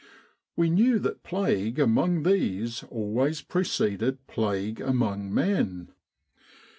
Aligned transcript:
We 0.55 0.71
knew 0.71 0.97
that 0.97 1.21
plague 1.21 1.77
among 1.79 2.23
these 2.23 2.81
always 2.89 3.43
preceded 3.43 4.25
plague 4.25 4.81
among 4.81 5.31
men. 5.31 5.89